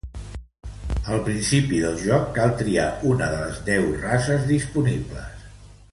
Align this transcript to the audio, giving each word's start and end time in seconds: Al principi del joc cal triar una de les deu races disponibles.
Al 1.15 1.19
principi 1.27 1.81
del 1.83 2.01
joc 2.05 2.25
cal 2.39 2.55
triar 2.63 2.87
una 3.13 3.29
de 3.35 3.45
les 3.45 3.63
deu 3.71 3.87
races 4.07 4.49
disponibles. 4.57 5.49